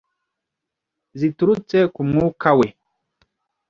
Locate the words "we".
2.59-2.67